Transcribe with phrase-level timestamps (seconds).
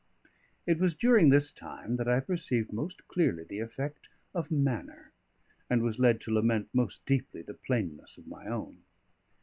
[0.65, 5.11] It was during this time that I perceived most clearly the effect of manner,
[5.69, 8.81] and was led to lament most deeply the plainness of my own.